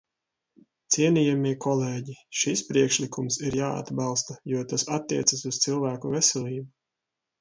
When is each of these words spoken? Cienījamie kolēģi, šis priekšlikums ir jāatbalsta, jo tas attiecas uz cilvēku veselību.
Cienījamie 0.93 1.51
kolēģi, 1.65 2.15
šis 2.43 2.63
priekšlikums 2.69 3.37
ir 3.49 3.57
jāatbalsta, 3.59 4.39
jo 4.55 4.65
tas 4.73 4.87
attiecas 4.99 5.45
uz 5.53 5.61
cilvēku 5.67 6.15
veselību. 6.19 6.67